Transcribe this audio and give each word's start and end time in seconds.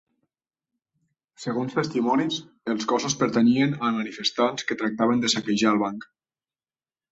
Segons 1.43 1.75
testimonis, 1.79 2.39
els 2.73 2.89
cossos 2.93 3.17
pertanyien 3.21 3.77
a 3.89 3.93
manifestants 4.01 4.69
que 4.71 4.81
tractaven 4.83 5.25
de 5.27 5.33
saquejar 5.37 5.77
el 5.77 5.81
banc. 5.87 6.11